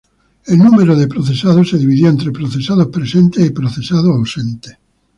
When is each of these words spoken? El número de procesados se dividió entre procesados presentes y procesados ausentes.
El 0.47 0.57
número 0.57 0.95
de 0.95 1.07
procesados 1.07 1.69
se 1.69 1.77
dividió 1.77 2.09
entre 2.09 2.31
procesados 2.31 2.87
presentes 2.87 3.45
y 3.45 3.51
procesados 3.51 4.07
ausentes. 4.09 4.79